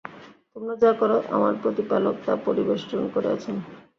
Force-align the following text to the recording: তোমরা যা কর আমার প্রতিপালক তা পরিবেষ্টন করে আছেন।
তোমরা 0.53 0.73
যা 0.81 0.91
কর 0.93 1.11
আমার 1.35 1.53
প্রতিপালক 1.63 2.15
তা 2.25 2.33
পরিবেষ্টন 2.45 3.01
করে 3.13 3.27
আছেন। 3.35 3.55